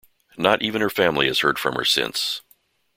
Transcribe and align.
Not 0.35 0.63
even 0.63 0.81
her 0.81 0.89
family 0.89 1.27
has 1.27 1.41
heard 1.41 1.59
from 1.59 1.75
her 1.75 1.85
since. 1.85 2.41